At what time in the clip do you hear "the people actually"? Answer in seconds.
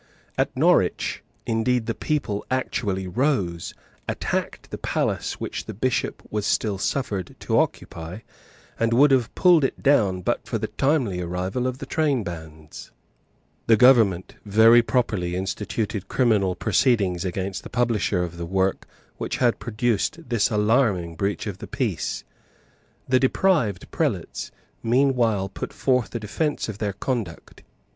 1.85-3.05